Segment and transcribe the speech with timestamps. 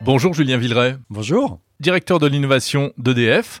[0.00, 0.96] Bonjour Julien Villeray.
[1.10, 1.58] Bonjour.
[1.80, 3.60] Directeur de l'innovation d'EDF.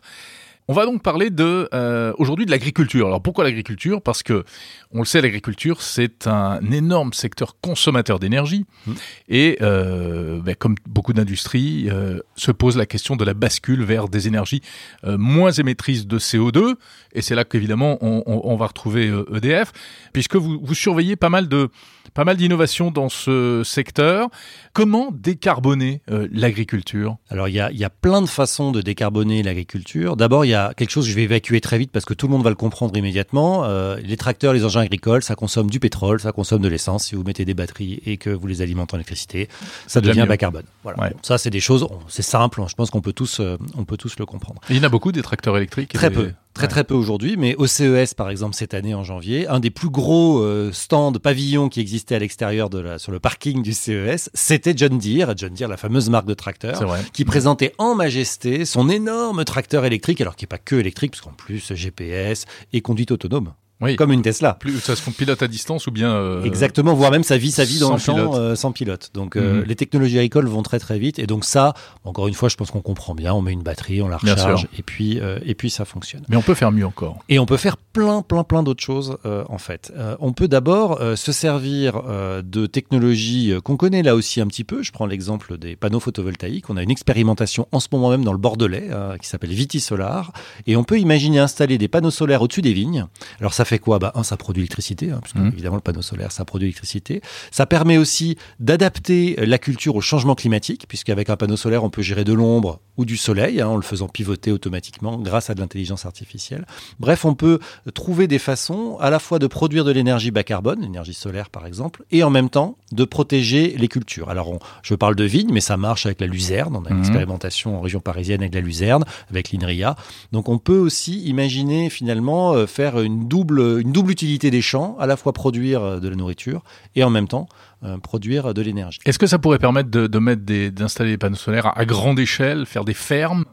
[0.68, 3.06] On va donc parler de euh, aujourd'hui de l'agriculture.
[3.06, 4.02] Alors pourquoi l'agriculture?
[4.02, 4.44] Parce que
[4.90, 8.92] on le sait, l'agriculture c'est un énorme secteur consommateur d'énergie mmh.
[9.28, 14.08] et euh, ben, comme beaucoup d'industries, euh, se pose la question de la bascule vers
[14.08, 14.60] des énergies
[15.04, 16.74] moins émettrices de CO2.
[17.12, 19.72] Et c'est là qu'évidemment on, on, on, va retrouver EDF, e
[20.12, 21.68] puisque vous, vous surveillez pas mal de
[22.14, 24.28] pas mal d'innovations dans ce secteur.
[24.72, 27.18] Comment décarboner l'agriculture?
[27.30, 30.16] Alors il y a, y a plein de façons de décarboner l'agriculture.
[30.16, 32.26] D'abord il y a quelque chose que je vais évacuer très vite parce que tout
[32.26, 33.64] le monde va le comprendre immédiatement.
[33.64, 37.06] Euh, les tracteurs, les engins agricoles, ça consomme du pétrole, ça consomme de l'essence.
[37.06, 39.48] Si vous mettez des batteries et que vous les alimentez en électricité,
[39.86, 40.64] ça devient bas carbone.
[40.82, 41.00] Voilà.
[41.00, 41.10] Ouais.
[41.10, 42.62] Bon, ça c'est des choses, c'est simple.
[42.68, 44.60] Je pense qu'on peut tous, euh, on peut tous le comprendre.
[44.68, 45.92] Et il y en a beaucoup des tracteurs électriques.
[45.92, 46.16] Très des...
[46.16, 46.32] peu.
[46.56, 49.68] Très très peu aujourd'hui, mais au CES par exemple cette année en janvier, un des
[49.68, 53.74] plus gros euh, stands pavillons qui existait à l'extérieur de la, sur le parking du
[53.74, 58.64] CES, c'était John Deere, John Deere la fameuse marque de tracteur, qui présentait en majesté
[58.64, 62.80] son énorme tracteur électrique, alors qui n'est pas que électrique, parce qu'en plus GPS et
[62.80, 63.52] conduite autonome.
[63.80, 63.96] Oui.
[63.96, 64.54] Comme une Tesla.
[64.54, 66.10] Plus, ça se pilote à distance ou bien.
[66.10, 68.34] Euh, Exactement, voire même sa vie, sa vie dans le champ pilote.
[68.34, 69.10] euh, sans pilote.
[69.12, 69.64] Donc euh, mmh.
[69.66, 71.18] les technologies agricoles vont très très vite.
[71.18, 73.34] Et donc ça, encore une fois, je pense qu'on comprend bien.
[73.34, 76.22] On met une batterie, on la recharge et puis, et puis ça fonctionne.
[76.28, 77.18] Mais on peut faire mieux encore.
[77.28, 79.92] Et on peut faire plein, plein, plein d'autres choses en fait.
[80.20, 82.02] on peut d'abord se servir
[82.42, 84.82] de technologies qu'on connaît là aussi un petit peu.
[84.82, 86.70] Je prends l'exemple des panneaux photovoltaïques.
[86.70, 88.88] On a une expérimentation en ce moment même dans le Bordelais
[89.20, 90.32] qui s'appelle Viti Solar.
[90.66, 93.06] Et on peut imaginer installer des panneaux solaires au-dessus des vignes.
[93.40, 93.98] Alors ça fait quoi?
[93.98, 95.48] Bah, Un, ça produit l'électricité, hein, puisque mmh.
[95.48, 97.20] évidemment le panneau solaire, ça produit l'électricité.
[97.50, 102.02] Ça permet aussi d'adapter la culture au changement climatique, puisqu'avec un panneau solaire, on peut
[102.02, 105.60] gérer de l'ombre ou du soleil, hein, en le faisant pivoter automatiquement grâce à de
[105.60, 106.66] l'intelligence artificielle.
[106.98, 107.58] Bref, on peut
[107.94, 111.66] trouver des façons à la fois de produire de l'énergie bas carbone, l'énergie solaire par
[111.66, 114.30] exemple, et en même temps de protéger les cultures.
[114.30, 116.76] Alors, on, je parle de vigne, mais ça marche avec la luzerne.
[116.76, 117.00] On a une mmh.
[117.00, 119.96] expérimentation en région parisienne avec la luzerne, avec l'INRIA.
[120.32, 124.96] Donc, on peut aussi imaginer finalement euh, faire une double, une double utilité des champs,
[124.98, 126.62] à la fois produire de la nourriture
[126.94, 127.48] et en même temps
[127.84, 129.00] euh, produire de l'énergie.
[129.04, 132.64] Est-ce que ça pourrait permettre de, mettre des, d'installer des panneaux solaires à grande échelle,
[132.64, 133.44] faire des fermes?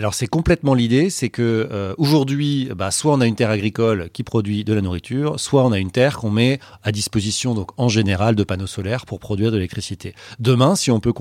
[0.00, 4.08] Alors c'est complètement l'idée, c'est que euh, aujourd'hui, bah, soit on a une terre agricole
[4.14, 7.68] qui produit de la nourriture, soit on a une terre qu'on met à disposition, donc
[7.76, 10.14] en général, de panneaux solaires pour produire de l'électricité.
[10.38, 11.12] Demain, si on peut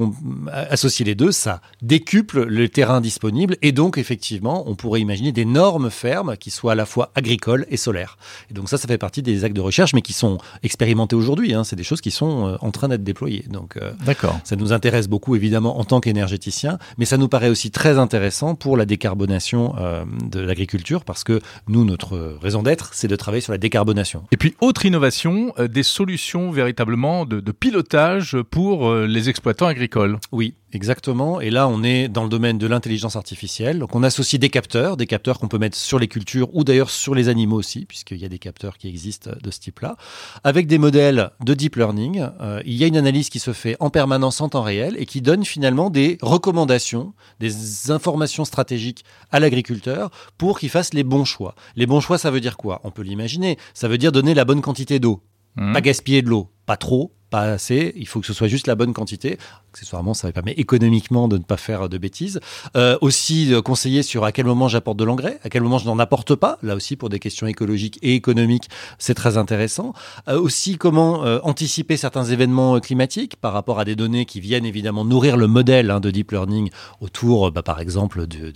[0.70, 5.90] associer les deux, ça décuple le terrain disponible et donc effectivement, on pourrait imaginer d'énormes
[5.90, 8.18] fermes qui soient à la fois agricoles et solaires.
[8.50, 11.54] Et donc ça, ça fait partie des actes de recherche, mais qui sont expérimentés aujourd'hui.
[11.54, 11.66] Hein.
[11.66, 13.44] C'est des choses qui sont euh, en train d'être déployées.
[13.50, 14.40] Donc euh, D'accord.
[14.46, 18.56] ça nous intéresse beaucoup évidemment en tant qu'énergéticien, mais ça nous paraît aussi très intéressant
[18.56, 23.42] pour la décarbonation euh, de l'agriculture parce que nous, notre raison d'être, c'est de travailler
[23.42, 24.24] sur la décarbonation.
[24.32, 29.68] Et puis, autre innovation, euh, des solutions véritablement de, de pilotage pour euh, les exploitants
[29.68, 30.18] agricoles.
[30.32, 31.42] Oui, Exactement.
[31.42, 33.80] Et là, on est dans le domaine de l'intelligence artificielle.
[33.80, 36.92] Donc, on associe des capteurs, des capteurs qu'on peut mettre sur les cultures ou d'ailleurs
[36.92, 39.98] sur les animaux aussi, puisqu'il y a des capteurs qui existent de ce type-là.
[40.44, 43.78] Avec des modèles de deep learning, euh, il y a une analyse qui se fait
[43.80, 49.40] en permanence en temps réel et qui donne finalement des recommandations, des informations stratégiques à
[49.40, 51.56] l'agriculteur pour qu'il fasse les bons choix.
[51.76, 52.80] Les bons choix, ça veut dire quoi?
[52.84, 53.58] On peut l'imaginer.
[53.74, 55.22] Ça veut dire donner la bonne quantité d'eau.
[55.56, 55.74] Mmh.
[55.74, 56.48] Pas gaspiller de l'eau.
[56.70, 57.94] Pas trop, pas assez.
[57.96, 59.40] Il faut que ce soit juste la bonne quantité.
[59.72, 62.40] Accessoirement, ça permet économiquement de ne pas faire de bêtises.
[62.76, 65.86] Euh, aussi, euh, conseiller sur à quel moment j'apporte de l'engrais, à quel moment je
[65.86, 66.58] n'en apporte pas.
[66.64, 69.94] Là aussi, pour des questions écologiques et économiques, c'est très intéressant.
[70.28, 75.06] Euh, aussi, comment anticiper certains événements climatiques par rapport à des données qui viennent évidemment
[75.06, 76.70] nourrir le modèle hein, de deep learning
[77.02, 78.52] autour, bah, par exemple, du,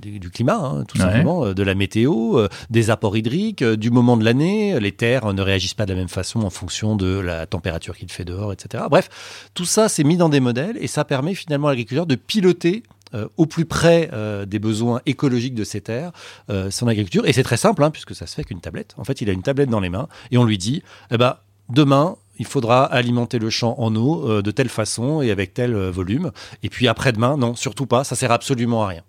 [0.00, 1.04] du, du climat, hein, tout ouais.
[1.04, 4.78] simplement, de la météo, des apports hydriques, du moment de l'année.
[4.80, 8.10] Les terres ne réagissent pas de la même façon en fonction de la température qu'il
[8.10, 8.84] fait dehors, etc.
[8.90, 9.08] Bref,
[9.54, 12.82] tout ça, c'est mis dans des modèles et ça permet finalement à l'agriculteur de piloter
[13.14, 16.10] euh, au plus près euh, des besoins écologiques de ces terres,
[16.50, 17.26] euh, son agriculture.
[17.26, 18.94] Et c'est très simple, hein, puisque ça se fait avec une tablette.
[18.98, 21.36] En fait, il a une tablette dans les mains et on lui dit, eh ben,
[21.68, 26.32] demain, il faudra alimenter le champ en eau de telle façon et avec tel volume.
[26.62, 29.02] Et puis après-demain, non, surtout pas, ça sert absolument à rien.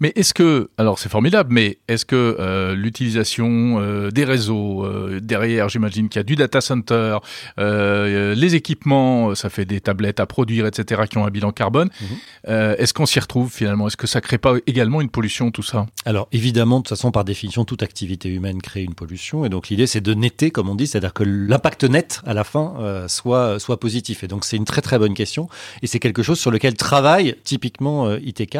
[0.00, 5.20] Mais est-ce que, alors c'est formidable, mais est-ce que euh, l'utilisation euh, des réseaux euh,
[5.20, 7.18] derrière, j'imagine qu'il y a du data center,
[7.58, 11.88] euh, les équipements, ça fait des tablettes à produire, etc., qui ont un bilan carbone.
[12.00, 12.06] Mhm.
[12.06, 12.74] Mmh.
[12.78, 13.86] est-ce qu'on s'y retrouve finalement?
[13.88, 15.86] Est-ce que ça crée pas également une pollution tout ça?
[16.04, 19.68] Alors évidemment, de toute façon, par définition, toute activité humaine crée une pollution, et donc
[19.68, 23.08] l'idée c'est de netter, comme on dit, c'est-à-dire que l'impact net à la fin euh,
[23.08, 24.24] soit soit positif.
[24.24, 25.48] Et donc c'est une très très bonne question,
[25.82, 28.58] et c'est quelque chose sur lequel travaille typiquement euh, ITK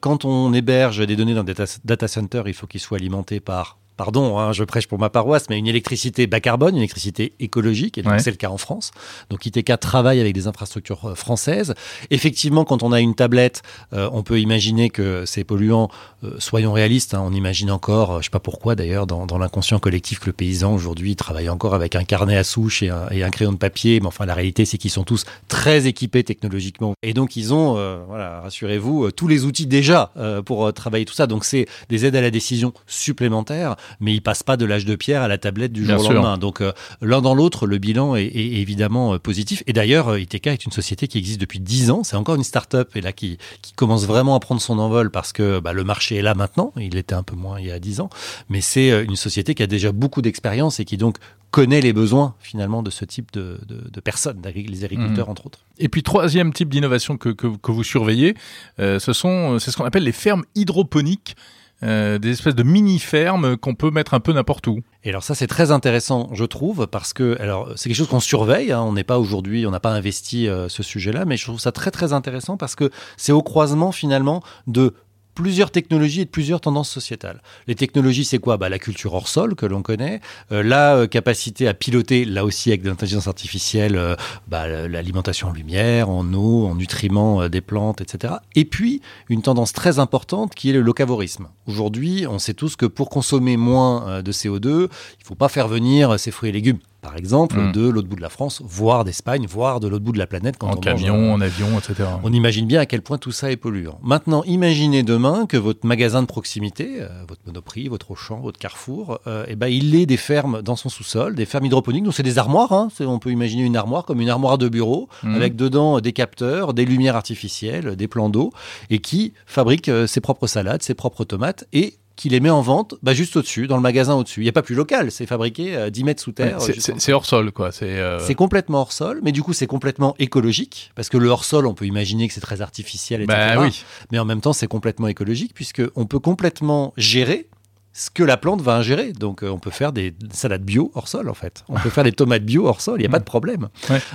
[0.00, 3.40] quand on héberge des données dans des data, data centers, il faut qu'ils soient alimentés
[3.40, 7.32] par pardon, hein, je prêche pour ma paroisse, mais une électricité bas carbone, une électricité
[7.40, 8.90] écologique, et donc c'est le cas en France.
[9.30, 11.74] Donc ITK travaille avec des infrastructures euh, françaises.
[12.10, 13.62] Effectivement, quand on a une tablette,
[13.92, 15.90] euh, on peut imaginer que c'est polluant.
[16.24, 20.20] Euh, soyons réalistes, hein, on imagine encore, je sais pas pourquoi d'ailleurs, dans, l'inconscient collectif
[20.20, 23.56] que le paysan aujourd'hui travaille encore avec un carnet à souche et un, crayon de
[23.56, 26.92] papier, mais enfin la réalité c'est qu'ils sont tous très équipés technologiquement.
[27.02, 27.74] Et donc ils ont,
[28.06, 30.12] voilà, rassurez-vous, tous les outils déjà
[30.44, 31.26] pour travailler tout ça.
[31.26, 34.96] Donc c'est des aides à la décision supplémentaires mais il passe pas de l'âge de
[34.96, 36.38] pierre à la tablette du jour au lendemain.
[36.38, 39.62] Donc euh, l'un dans l'autre, le bilan est, évidemment euh, positif.
[39.66, 42.04] Et d'ailleurs, euh, ITK est une société qui existe depuis 10 ans.
[42.04, 45.32] C'est encore une start-up et là qui, qui commence vraiment à prendre son envol parce
[45.32, 46.72] que bah, le marché est là maintenant.
[46.76, 48.10] Il était un peu moins il y a 10 ans,
[48.48, 51.16] mais c'est une société qui a déjà beaucoup d'expérience et qui donc
[51.50, 55.30] connaît les besoins finalement de ce type de, de, personnes, les agriculteurs mmh.
[55.30, 55.58] entre autres.
[55.78, 58.34] Et puis troisième type d'innovation que, que, que, vous surveillez,
[58.78, 61.36] ce sont c'est ce qu'on appelle les fermes hydroponiques.
[61.84, 64.80] Euh, des espèces de mini-fermes qu'on peut mettre un peu n'importe où.
[65.02, 68.20] Et alors ça c'est très intéressant je trouve parce que alors c'est quelque chose qu'on
[68.20, 71.44] surveille, hein, on n'est pas aujourd'hui, on n'a pas investi euh, ce sujet-là, mais je
[71.44, 74.94] trouve ça très très intéressant parce que c'est au croisement finalement de
[75.34, 77.42] plusieurs technologies et de plusieurs tendances sociétales.
[77.66, 78.56] Les technologies, c'est quoi?
[78.56, 80.20] Bah, La culture hors sol que l'on connaît,
[80.50, 84.16] euh, la euh, capacité à piloter, là aussi avec de l'intelligence artificielle, euh,
[84.48, 88.34] bah, l'alimentation en lumière, en eau, en nutriments des plantes, etc.
[88.54, 91.48] Et puis, une tendance très importante qui est le locavorisme.
[91.66, 94.88] Aujourd'hui, on sait tous que pour consommer moins de CO2, il ne
[95.24, 97.72] faut pas faire venir ces fruits et légumes par exemple, hmm.
[97.72, 100.56] de l'autre bout de la France, voire d'Espagne, voire de l'autre bout de la planète.
[100.56, 102.08] Quand en camion, en avion, etc.
[102.22, 103.98] On imagine bien à quel point tout ça est polluant.
[104.02, 109.18] Maintenant, imaginez demain que votre magasin de proximité, euh, votre Monoprix, votre Auchan, votre Carrefour,
[109.26, 112.04] euh, eh ben, il ait des fermes dans son sous-sol, des fermes hydroponiques.
[112.04, 112.72] Donc, c'est des armoires.
[112.72, 112.88] Hein.
[113.00, 115.34] On peut imaginer une armoire comme une armoire de bureau, hmm.
[115.34, 118.52] avec dedans des capteurs, des lumières artificielles, des plans d'eau,
[118.90, 122.62] et qui fabrique euh, ses propres salades, ses propres tomates, et qui les met en
[122.62, 124.40] vente bah, juste au-dessus, dans le magasin au-dessus.
[124.40, 126.58] Il n'y a pas plus local, c'est fabriqué à 10 mètres sous terre.
[126.60, 127.70] c'est hors sol, quoi.
[127.82, 131.44] Euh, c'est complètement hors sol, mais du coup, c'est complètement écologique, parce que le hors
[131.44, 133.38] sol, on peut imaginer que c'est très artificiel, etc.
[133.54, 133.84] Bah, oui.
[134.10, 137.48] Mais en même temps, c'est complètement écologique, puisqu'on peut complètement gérer
[137.92, 139.12] ce que la plante va ingérer.
[139.12, 141.64] Donc, euh, on peut faire des salades bio hors sol, en fait.
[141.68, 143.68] On peut faire des tomates bio hors sol, il n'y a pas de problème.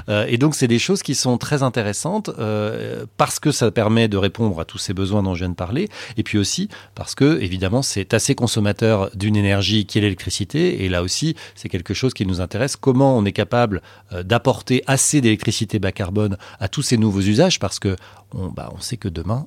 [0.09, 4.07] Euh, et donc, c'est des choses qui sont très intéressantes euh, parce que ça permet
[4.07, 5.89] de répondre à tous ces besoins dont je viens de parler.
[6.18, 10.83] Et puis aussi parce que, évidemment, c'est assez consommateur d'une énergie qui est l'électricité.
[10.83, 12.75] Et là aussi, c'est quelque chose qui nous intéresse.
[12.75, 13.81] Comment on est capable
[14.24, 17.59] d'apporter assez d'électricité bas carbone à tous ces nouveaux usages?
[17.59, 17.95] Parce que
[18.33, 19.45] on, bah, on sait que demain,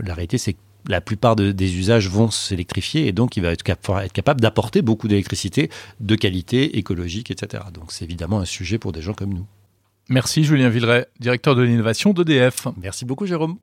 [0.00, 0.58] la réalité, c'est que
[0.88, 5.08] la plupart des usages vont s'électrifier et donc il va être, être capable d'apporter beaucoup
[5.08, 7.64] d'électricité de qualité écologique, etc.
[7.72, 9.46] Donc c'est évidemment un sujet pour des gens comme nous.
[10.08, 12.68] Merci Julien Villeray, directeur de l'innovation d'EDF.
[12.80, 13.58] Merci beaucoup Jérôme.